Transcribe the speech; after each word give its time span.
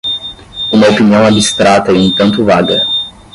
uma 0.71 0.89
opinião 0.89 1.27
abstrata 1.27 1.91
e 1.91 1.95
um 1.99 2.11
tanto 2.15 2.43
vaga 2.43 2.87